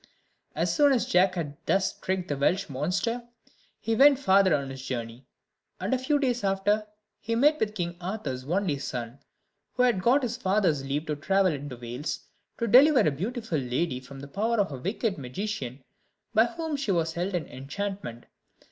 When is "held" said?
17.13-17.35